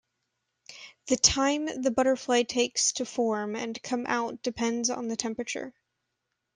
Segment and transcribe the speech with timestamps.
[1.09, 5.75] The time the butterfly takes to form and come out depends on the temperature.